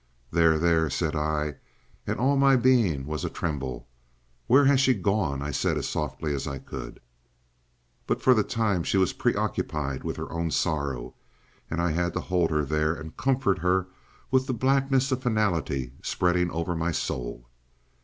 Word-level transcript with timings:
"There, 0.31 0.57
there," 0.57 0.89
said 0.89 1.15
I, 1.15 1.57
and 2.07 2.19
all 2.19 2.35
my 2.35 2.55
being 2.55 3.05
was 3.05 3.23
a 3.23 3.29
tremble. 3.29 3.87
"Where 4.47 4.65
has 4.65 4.79
she 4.81 4.95
gone?" 4.95 5.43
I 5.43 5.51
said 5.51 5.77
as 5.77 5.87
softly 5.87 6.33
as 6.33 6.47
I 6.47 6.57
could. 6.57 6.99
But 8.07 8.19
for 8.19 8.33
the 8.33 8.41
time 8.41 8.81
she 8.81 8.97
was 8.97 9.13
preoccupied 9.13 10.03
with 10.03 10.15
her 10.17 10.31
own 10.31 10.49
sorrow, 10.49 11.13
and 11.69 11.79
I 11.79 11.91
had 11.91 12.13
to 12.15 12.19
hold 12.19 12.49
her 12.49 12.65
there, 12.65 12.95
and 12.95 13.15
comfort 13.15 13.59
her 13.59 13.89
with 14.31 14.47
the 14.47 14.53
blackness 14.55 15.11
of 15.11 15.21
finality 15.21 15.91
spreading 16.01 16.49
over 16.49 16.75
my 16.75 16.91
soul. 16.91 17.47